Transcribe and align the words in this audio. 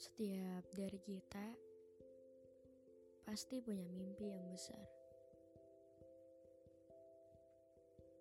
Setiap 0.00 0.64
dari 0.72 0.96
kita 0.96 1.44
pasti 3.28 3.60
punya 3.60 3.84
mimpi 3.92 4.32
yang 4.32 4.48
besar. 4.48 4.80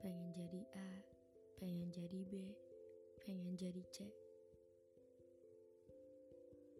Pengen 0.03 0.27
jadi 0.35 0.59
A, 0.75 0.91
pengen 1.55 1.87
jadi 1.87 2.19
B, 2.27 2.51
pengen 3.23 3.55
jadi 3.55 3.79
C. 3.95 4.11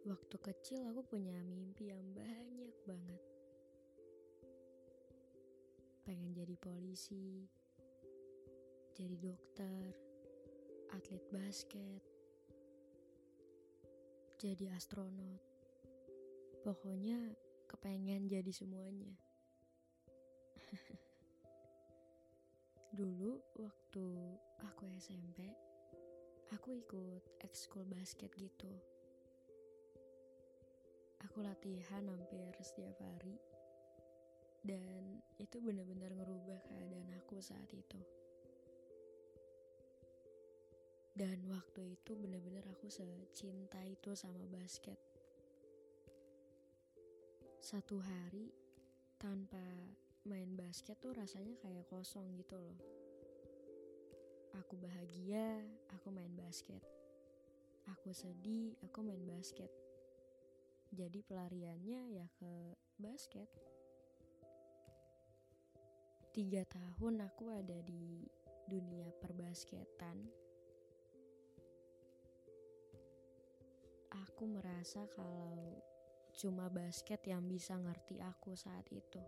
Waktu 0.03 0.35
kecil 0.35 0.83
aku 0.91 1.15
punya 1.15 1.39
mimpi 1.47 1.95
yang 1.95 2.03
banyak 2.11 2.75
banget. 2.83 3.23
Pengen 6.03 6.35
jadi 6.35 6.59
polisi, 6.59 7.47
jadi 8.99 9.15
dokter, 9.15 9.95
atlet 10.91 11.23
basket, 11.31 12.08
jadi 14.39 14.71
astronot. 14.71 15.43
Pokoknya 16.63 17.19
kepengen 17.67 18.31
jadi 18.31 18.47
semuanya. 18.55 19.11
Dulu 22.97 23.35
waktu 23.59 24.05
aku 24.63 24.87
SMP, 24.95 25.43
aku 26.55 26.71
ikut 26.71 27.43
ekskul 27.43 27.83
basket 27.83 28.31
gitu. 28.39 28.71
Aku 31.27 31.43
latihan 31.43 32.07
hampir 32.07 32.55
setiap 32.63 32.95
hari. 33.03 33.35
Dan 34.63 35.19
itu 35.35 35.59
benar-benar 35.59 36.15
ngerubah 36.15 36.63
keadaan 36.63 37.11
aku 37.19 37.43
saat 37.43 37.67
itu. 37.75 38.18
Dan 41.19 41.51
waktu 41.51 41.99
itu 41.99 42.15
benar-benar 42.15 42.63
aku 42.71 42.87
secinta 42.87 43.83
itu 43.83 44.15
sama 44.15 44.39
basket. 44.47 44.95
Satu 47.59 47.99
hari 47.99 48.47
tanpa 49.19 49.59
main 50.23 50.55
basket 50.55 50.95
tuh 51.03 51.11
rasanya 51.11 51.59
kayak 51.59 51.91
kosong 51.91 52.39
gitu 52.39 52.55
loh. 52.55 52.79
Aku 54.63 54.79
bahagia, 54.79 55.59
aku 55.91 56.07
main 56.07 56.31
basket. 56.39 56.79
Aku 57.99 58.15
sedih, 58.15 58.79
aku 58.87 59.03
main 59.03 59.27
basket. 59.27 59.67
Jadi 60.95 61.19
pelariannya 61.19 62.15
ya 62.15 62.31
ke 62.31 62.79
basket. 62.95 63.51
Tiga 66.31 66.63
tahun 66.63 67.27
aku 67.27 67.51
ada 67.51 67.75
di 67.83 68.23
dunia 68.71 69.11
perbasketan 69.19 70.47
aku 74.09 74.49
merasa 74.49 75.05
kalau 75.13 75.77
cuma 76.33 76.71
basket 76.71 77.19
yang 77.27 77.45
bisa 77.45 77.75
ngerti 77.77 78.17
aku 78.23 78.55
saat 78.55 78.87
itu. 78.89 79.21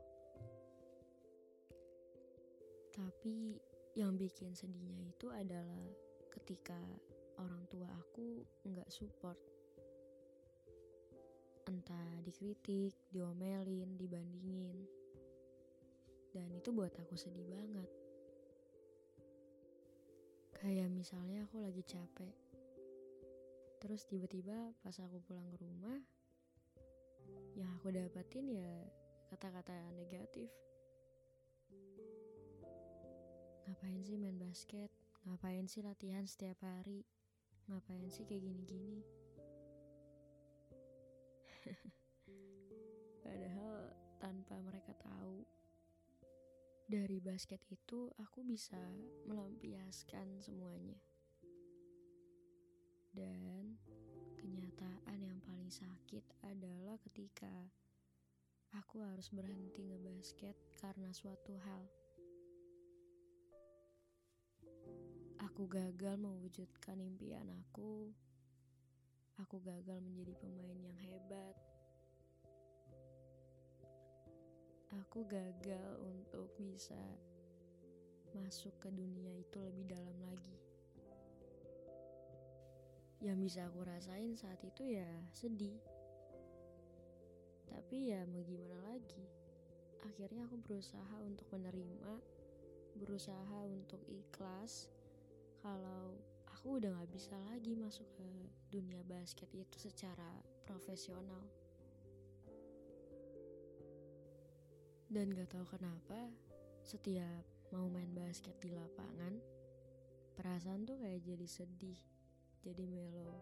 Tapi 2.92 3.60
yang 4.00 4.16
bikin 4.16 4.56
sedihnya 4.56 5.12
itu 5.12 5.28
adalah 5.28 5.84
ketika 6.32 6.80
orang 7.40 7.64
tua 7.68 7.88
aku 7.92 8.46
nggak 8.64 8.88
support. 8.88 9.36
Entah 11.68 12.20
dikritik, 12.24 12.96
diomelin, 13.12 13.96
dibandingin. 13.96 14.78
Dan 16.32 16.48
itu 16.56 16.72
buat 16.72 16.96
aku 16.96 17.16
sedih 17.20 17.48
banget. 17.48 17.90
Kayak 20.56 20.94
misalnya 20.94 21.44
aku 21.50 21.60
lagi 21.60 21.84
capek, 21.84 22.36
Terus 23.82 24.06
tiba-tiba 24.06 24.78
pas 24.86 24.94
aku 25.02 25.18
pulang 25.26 25.50
ke 25.50 25.58
rumah, 25.66 25.98
yang 27.58 27.74
aku 27.82 27.90
dapetin 27.90 28.46
ya 28.46 28.70
kata-kata 29.34 29.74
negatif. 29.98 30.54
Ngapain 33.66 34.06
sih 34.06 34.22
main 34.22 34.38
basket? 34.38 34.94
Ngapain 35.26 35.66
sih 35.66 35.82
latihan 35.82 36.30
setiap 36.30 36.62
hari? 36.62 37.02
Ngapain 37.74 38.06
sih 38.14 38.22
kayak 38.22 38.46
gini-gini? 38.46 39.02
Padahal 43.26 43.98
tanpa 44.22 44.62
mereka 44.62 44.94
tahu, 45.02 45.42
dari 46.86 47.18
basket 47.18 47.66
itu 47.72 48.14
aku 48.20 48.46
bisa 48.46 48.78
melampiaskan 49.26 50.38
semuanya. 50.38 51.00
Dan 53.12 53.76
kenyataan 54.40 55.20
yang 55.20 55.40
paling 55.44 55.68
sakit 55.68 56.24
adalah 56.48 56.96
ketika 57.04 57.52
aku 58.72 59.04
harus 59.04 59.28
berhenti 59.36 59.84
ngebasket 59.84 60.56
karena 60.80 61.12
suatu 61.12 61.52
hal. 61.60 61.84
Aku 65.44 65.68
gagal 65.68 66.16
mewujudkan 66.16 67.04
impian 67.04 67.52
aku. 67.52 68.16
Aku 69.44 69.60
gagal 69.60 70.00
menjadi 70.00 70.32
pemain 70.40 70.80
yang 70.80 71.00
hebat. 71.04 71.56
Aku 75.04 75.28
gagal 75.28 76.00
untuk 76.00 76.48
bisa 76.56 77.00
masuk 78.32 78.72
ke 78.80 78.88
dunia 78.88 79.44
itu 79.44 79.60
lebih 79.60 79.92
dalam 79.92 80.16
lagi 80.24 80.71
yang 83.22 83.38
bisa 83.38 83.70
aku 83.70 83.86
rasain 83.86 84.34
saat 84.34 84.58
itu 84.66 84.98
ya 84.98 85.06
sedih. 85.30 85.78
Tapi 87.70 88.12
ya 88.12 88.26
mau 88.26 88.42
gimana 88.42 88.82
lagi? 88.90 89.26
Akhirnya 90.02 90.50
aku 90.50 90.58
berusaha 90.58 91.16
untuk 91.22 91.46
menerima 91.54 92.18
berusaha 92.98 93.58
untuk 93.70 94.02
ikhlas. 94.10 94.90
Kalau 95.62 96.18
aku 96.50 96.82
udah 96.82 96.90
gak 96.98 97.12
bisa 97.14 97.38
lagi 97.54 97.78
masuk 97.78 98.10
ke 98.18 98.28
dunia 98.74 99.06
basket 99.06 99.48
itu 99.54 99.78
secara 99.78 100.42
profesional. 100.66 101.46
Dan 105.06 105.30
gak 105.38 105.54
tahu 105.54 105.78
kenapa 105.78 106.34
setiap 106.82 107.46
mau 107.70 107.86
main 107.86 108.10
basket 108.18 108.58
di 108.58 108.74
lapangan 108.74 109.38
perasaan 110.34 110.90
tuh 110.90 110.98
kayak 110.98 111.22
jadi 111.22 111.46
sedih 111.46 112.11
jadi 112.62 112.86
melo. 112.86 113.34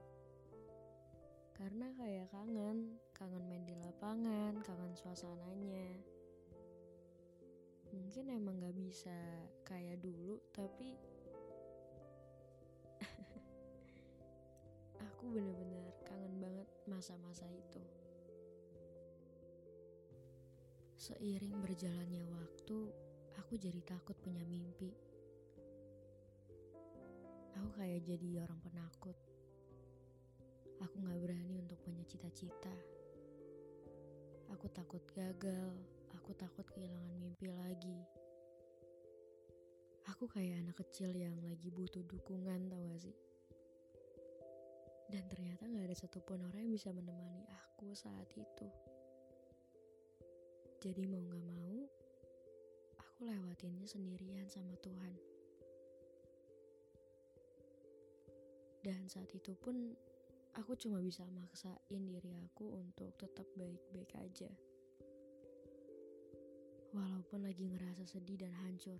Karena 1.51 1.91
kayak 1.99 2.31
kangen 2.31 2.95
kangen 3.11 3.43
main 3.51 3.67
di 3.67 3.75
lapangan 3.75 4.63
kangen 4.63 4.95
suasananya. 4.95 5.91
Mungkin 7.91 8.31
emang 8.31 8.63
gak 8.63 8.79
bisa 8.79 9.11
kayak 9.67 9.99
dulu 9.99 10.39
tapi 10.55 10.95
aku 15.09 15.23
bener-bener 15.35 15.91
kangen 16.07 16.39
banget 16.39 16.67
masa-masa 16.87 17.43
itu. 17.51 17.83
Seiring 20.95 21.59
berjalannya 21.59 22.23
waktu 22.39 22.77
aku 23.35 23.59
jadi 23.59 23.83
takut 23.83 24.15
punya 24.23 24.47
mimpi 24.47 24.95
Aku 27.59 27.75
kayak 27.75 28.07
jadi 28.07 28.47
orang 28.47 28.55
penakut. 28.63 29.19
Aku 30.79 30.95
gak 31.03 31.19
berani 31.19 31.59
untuk 31.59 31.75
punya 31.83 32.07
cita-cita. 32.07 32.71
Aku 34.55 34.71
takut 34.71 35.03
gagal, 35.11 35.75
aku 36.15 36.31
takut 36.39 36.63
kehilangan 36.71 37.19
mimpi 37.19 37.51
lagi. 37.51 37.99
Aku 40.07 40.31
kayak 40.31 40.63
anak 40.63 40.79
kecil 40.79 41.11
yang 41.11 41.35
lagi 41.43 41.67
butuh 41.67 41.99
dukungan 42.07 42.71
tau 42.71 42.79
gak 42.95 43.03
sih? 43.03 43.17
Dan 45.11 45.27
ternyata 45.27 45.67
gak 45.67 45.83
ada 45.83 45.95
satupun 45.99 46.39
orang 46.47 46.63
yang 46.63 46.71
bisa 46.71 46.95
menemani 46.95 47.43
aku 47.67 47.91
saat 47.91 48.31
itu. 48.39 48.67
Jadi 50.79 51.11
mau 51.11 51.27
gak 51.27 51.43
mau, 51.43 51.83
aku 53.03 53.27
lewatinnya 53.27 53.83
sendirian 53.83 54.47
sama 54.47 54.79
Tuhan. 54.79 55.28
Dan 58.79 59.11
saat 59.11 59.27
itu 59.35 59.55
pun 59.59 59.91
aku 60.55 60.75
cuma 60.79 61.03
bisa 61.03 61.27
maksain 61.35 62.03
diri 62.07 62.31
aku 62.39 62.79
untuk 62.79 63.11
tetap 63.19 63.45
baik-baik 63.59 64.11
aja. 64.19 64.51
Walaupun 66.95 67.45
lagi 67.45 67.69
ngerasa 67.69 68.07
sedih 68.07 68.39
dan 68.39 68.55
hancur. 68.65 68.97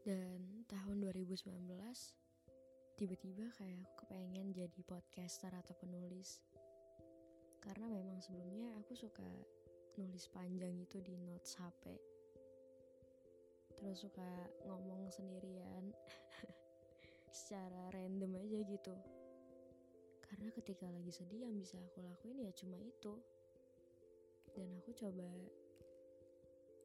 Dan 0.00 0.66
tahun 0.66 1.04
2019 1.04 1.46
tiba-tiba 2.96 3.48
kayak 3.56 3.84
aku 3.84 4.04
kepengen 4.04 4.52
jadi 4.52 4.80
podcaster 4.84 5.52
atau 5.52 5.72
penulis 5.76 6.40
karena 7.60 7.88
memang 7.88 8.20
sebelumnya 8.20 8.76
aku 8.80 8.96
suka 8.96 9.24
nulis 10.00 10.28
panjang 10.32 10.72
itu 10.80 11.00
di 11.04 11.16
notes 11.16 11.56
HP 11.60 12.09
terus 13.80 14.04
suka 14.04 14.28
ngomong 14.68 15.08
sendirian 15.08 15.88
secara 17.32 17.88
random 17.96 18.36
aja 18.36 18.60
gitu 18.68 18.94
karena 20.28 20.52
ketika 20.52 20.84
lagi 20.92 21.10
sedih 21.10 21.48
yang 21.48 21.56
bisa 21.56 21.80
aku 21.80 22.04
lakuin 22.04 22.44
ya 22.44 22.52
cuma 22.52 22.76
itu 22.76 23.16
dan 24.52 24.68
aku 24.84 24.92
coba 24.92 25.26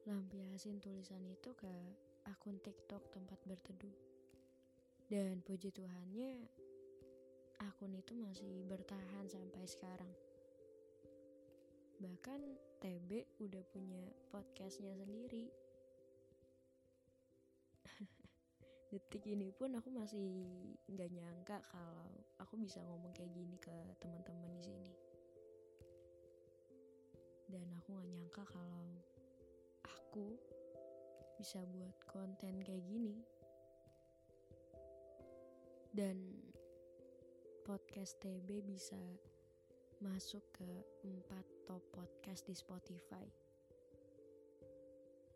lampiasin 0.08 0.80
tulisan 0.80 1.20
itu 1.28 1.52
ke 1.52 1.70
akun 2.24 2.56
TikTok 2.64 3.12
tempat 3.12 3.38
berteduh 3.44 4.16
dan 5.06 5.38
puji 5.46 5.70
Tuhannya, 5.70 6.34
akun 7.62 7.94
itu 7.94 8.10
masih 8.18 8.66
bertahan 8.66 9.30
sampai 9.30 9.62
sekarang. 9.62 10.10
Bahkan 12.02 12.40
TB 12.82 13.38
udah 13.38 13.62
punya 13.70 14.02
podcastnya 14.34 14.98
sendiri. 14.98 15.46
Detik 18.86 19.26
ini 19.26 19.50
pun 19.50 19.74
aku 19.74 19.90
masih 19.90 20.46
nggak 20.86 21.10
nyangka 21.10 21.58
kalau 21.74 22.06
aku 22.38 22.54
bisa 22.54 22.78
ngomong 22.86 23.10
kayak 23.10 23.34
gini 23.34 23.58
ke 23.58 23.74
teman-teman 23.98 24.50
di 24.54 24.62
sini. 24.62 24.92
Dan 27.50 27.66
aku 27.82 27.98
nggak 27.98 28.10
nyangka 28.10 28.42
kalau 28.46 28.86
aku 29.82 30.38
bisa 31.36 31.60
buat 31.66 31.98
konten 32.08 32.62
kayak 32.64 32.86
gini 32.88 33.20
dan 35.96 36.16
podcast 37.64 38.20
TB 38.20 38.64
bisa 38.68 39.00
masuk 40.04 40.44
ke 40.52 40.68
empat 41.08 41.44
top 41.64 41.80
podcast 41.88 42.44
di 42.44 42.52
Spotify. 42.52 43.24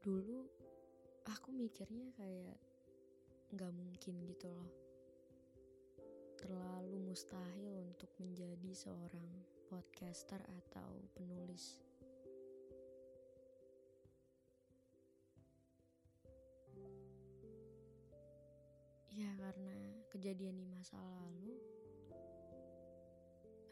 Dulu 0.04 0.44
aku 1.24 1.48
mikirnya 1.52 2.12
kayak 2.20 2.69
nggak 3.50 3.72
mungkin 3.74 4.14
gitu 4.30 4.46
loh. 4.46 4.70
Terlalu 6.38 7.10
mustahil 7.10 7.82
untuk 7.82 8.10
menjadi 8.22 8.70
seorang 8.72 9.26
podcaster 9.66 10.38
atau 10.46 11.02
penulis. 11.18 11.82
Ya 19.10 19.34
karena 19.36 19.78
kejadian 20.14 20.56
di 20.62 20.66
masa 20.70 20.96
lalu, 21.02 21.58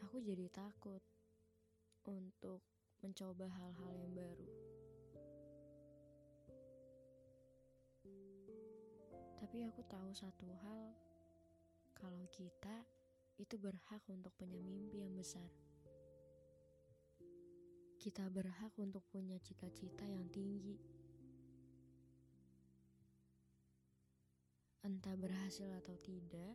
aku 0.03 0.19
jadi 0.19 0.51
takut 0.51 1.01
untuk 2.03 2.61
mencoba 2.99 3.47
hal-hal 3.47 3.91
yang 3.95 4.11
baru. 4.11 4.68
Tapi 9.49 9.65
aku 9.65 9.81
tahu 9.89 10.13
satu 10.13 10.45
hal, 10.61 10.93
kalau 11.97 12.21
kita 12.29 12.85
itu 13.41 13.57
berhak 13.57 13.97
untuk 14.05 14.29
punya 14.37 14.61
mimpi 14.61 15.01
yang 15.01 15.17
besar. 15.17 15.49
Kita 17.97 18.29
berhak 18.29 18.77
untuk 18.77 19.01
punya 19.09 19.41
cita-cita 19.41 20.05
yang 20.05 20.29
tinggi 20.29 20.77
Entah 24.85 25.17
berhasil 25.17 25.65
atau 25.81 25.97
tidak, 25.97 26.53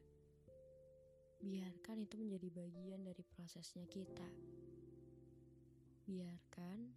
biarkan 1.43 1.99
itu 1.99 2.15
menjadi 2.15 2.47
bagian 2.63 3.03
dari 3.03 3.27
prosesnya 3.27 3.91
kita. 3.91 4.31
Biarkan 6.07 6.95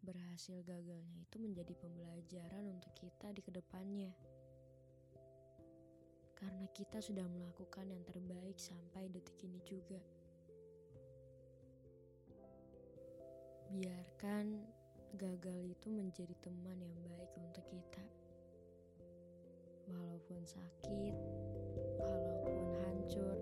berhasil 0.00 0.64
gagalnya 0.64 1.20
itu 1.20 1.36
menjadi 1.36 1.76
pembelajaran 1.76 2.72
untuk 2.72 2.96
kita 2.96 3.36
di 3.36 3.44
ke 3.44 3.52
depannya. 3.52 4.33
Karena 6.44 6.68
kita 6.76 7.00
sudah 7.00 7.24
melakukan 7.24 7.88
yang 7.88 8.04
terbaik 8.04 8.60
sampai 8.60 9.08
detik 9.08 9.40
ini 9.48 9.64
juga. 9.64 9.96
Biarkan 13.72 14.60
gagal 15.16 15.72
itu 15.72 15.88
menjadi 15.88 16.36
teman 16.44 16.76
yang 16.84 16.92
baik 17.08 17.32
untuk 17.40 17.64
kita 17.72 18.04
walaupun 19.88 20.44
sakit, 20.44 21.16
walaupun 21.96 22.66
hancur. 22.84 23.36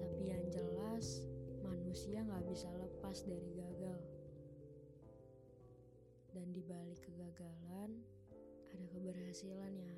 Tapi 0.00 0.32
yang 0.32 0.48
jelas, 0.48 1.28
manusia 1.60 2.24
gak 2.24 2.44
bisa 2.48 2.72
lepas 2.72 3.20
dari 3.28 3.52
gagal. 3.52 4.00
Dan 6.32 6.56
di 6.56 6.64
balik 6.64 7.04
kegagalan, 7.04 8.00
ada 8.72 8.86
keberhasilan 8.92 9.72
yang 9.76 9.96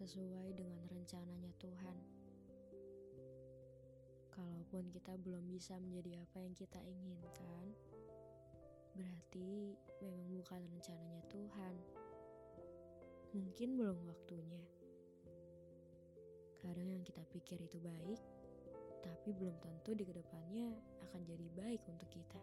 sesuai 0.00 0.56
dengan 0.56 0.80
rencananya 0.88 1.52
Tuhan. 1.60 1.96
Kalaupun 4.32 4.88
kita 4.88 5.12
belum 5.20 5.44
bisa 5.52 5.76
menjadi 5.76 6.24
apa 6.24 6.40
yang 6.40 6.56
kita 6.56 6.80
inginkan, 6.80 7.76
berarti 8.96 9.76
memang 10.00 10.40
bukan 10.40 10.60
rencananya 10.72 11.20
Tuhan 11.28 11.74
mungkin 13.36 13.76
belum 13.76 13.98
waktunya. 14.08 14.64
Kadang 16.64 16.88
yang 16.88 17.04
kita 17.04 17.20
pikir 17.28 17.60
itu 17.60 17.76
baik, 17.76 18.20
tapi 19.04 19.36
belum 19.36 19.60
tentu 19.60 19.92
di 19.92 20.08
ke 20.08 20.16
depannya 20.16 20.80
akan 21.04 21.20
jadi 21.28 21.46
baik 21.60 21.84
untuk 21.92 22.08
kita. 22.08 22.40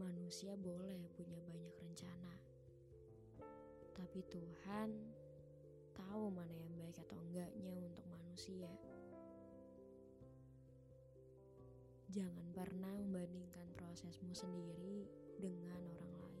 Manusia 0.00 0.56
boleh 0.56 1.04
punya 1.12 1.36
banyak 1.44 1.74
rencana, 1.84 2.47
tapi 3.98 4.22
Tuhan 4.30 4.94
tahu 5.98 6.30
mana 6.30 6.54
yang 6.54 6.74
baik 6.78 7.02
atau 7.02 7.18
enggaknya 7.18 7.74
untuk 7.82 8.06
manusia. 8.06 8.70
Jangan 12.14 12.46
pernah 12.54 12.94
membandingkan 12.94 13.66
prosesmu 13.74 14.30
sendiri 14.32 15.10
dengan 15.42 15.82
orang 15.98 16.14
lain 16.22 16.38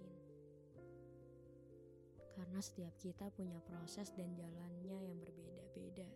karena 2.38 2.62
setiap 2.62 2.94
kita 3.02 3.34
punya 3.34 3.58
proses 3.66 4.14
dan 4.14 4.30
jalannya 4.38 5.10
yang 5.10 5.18
berbeda-beda. 5.18 6.06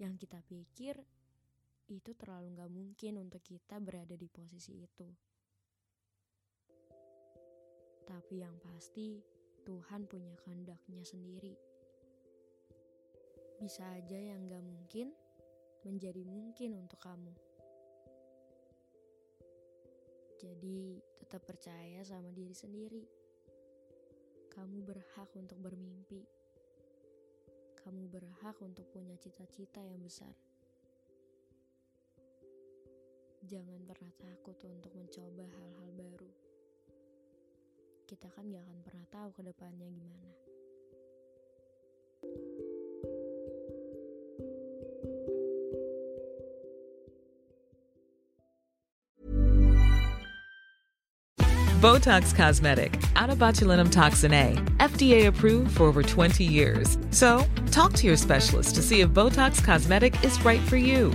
Yang 0.00 0.24
kita 0.24 0.40
pikir 0.48 0.96
itu 1.92 2.16
terlalu 2.16 2.56
gak 2.56 2.72
mungkin 2.72 3.20
untuk 3.20 3.44
kita 3.44 3.76
berada 3.76 4.16
di 4.16 4.32
posisi 4.32 4.80
itu. 4.80 5.04
Tapi 8.10 8.42
yang 8.42 8.58
pasti, 8.58 9.22
Tuhan 9.62 10.10
punya 10.10 10.34
kehendaknya 10.42 11.06
sendiri. 11.06 11.54
Bisa 13.62 13.86
aja 13.94 14.18
yang 14.18 14.50
gak 14.50 14.66
mungkin 14.66 15.14
menjadi 15.86 16.26
mungkin 16.26 16.82
untuk 16.82 16.98
kamu. 16.98 17.30
Jadi, 20.42 20.98
tetap 21.22 21.46
percaya 21.46 22.02
sama 22.02 22.34
diri 22.34 22.56
sendiri 22.56 23.20
kamu 24.50 24.82
berhak 24.82 25.30
untuk 25.38 25.56
bermimpi. 25.62 26.26
Kamu 27.80 28.10
berhak 28.10 28.58
untuk 28.60 28.84
punya 28.92 29.14
cita-cita 29.16 29.78
yang 29.80 30.02
besar. 30.02 30.34
Jangan 33.46 33.80
pernah 33.88 34.12
takut 34.20 34.58
untuk 34.68 34.92
mencoba 34.92 35.48
hal-hal 35.48 35.90
baru. 35.96 36.49
Kita 38.10 38.26
kan 38.34 38.42
gak 38.50 38.58
akan 38.66 38.78
pernah 38.82 39.06
tahu 39.14 39.30
ke 39.38 39.42
depannya 39.46 39.86
gimana. 39.86 40.34
Botox 51.78 52.34
Cosmetic, 52.34 52.98
out 53.14 53.30
of 53.30 53.38
botulinum 53.38 53.94
toxin 53.94 54.34
A, 54.34 54.58
FDA 54.82 55.30
approved 55.30 55.78
for 55.78 55.84
over 55.84 56.02
20 56.02 56.42
years. 56.42 56.98
So, 57.14 57.46
talk 57.70 57.94
to 58.02 58.10
your 58.10 58.18
specialist 58.18 58.74
to 58.74 58.82
see 58.82 59.06
if 59.06 59.14
Botox 59.14 59.62
Cosmetic 59.62 60.18
is 60.26 60.34
right 60.44 60.60
for 60.66 60.76
you. 60.76 61.14